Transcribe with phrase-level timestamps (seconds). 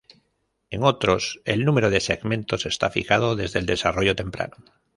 [0.71, 4.55] En otros el número de segmentos está fijado desde el desarrollo temprano.